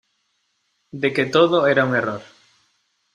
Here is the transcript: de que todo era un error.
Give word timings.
de 1.01 1.09
que 1.15 1.25
todo 1.35 1.57
era 1.73 1.85
un 1.87 1.93
error. 2.01 2.23